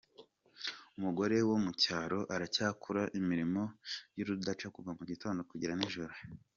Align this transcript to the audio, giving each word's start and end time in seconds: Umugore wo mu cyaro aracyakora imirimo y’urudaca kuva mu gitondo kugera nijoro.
Umugore 0.97 1.35
wo 1.49 1.55
mu 1.63 1.71
cyaro 1.81 2.19
aracyakora 2.35 3.01
imirimo 3.19 3.61
y’urudaca 4.17 4.67
kuva 4.75 4.91
mu 4.97 5.03
gitondo 5.11 5.39
kugera 5.49 5.73
nijoro. 5.77 6.13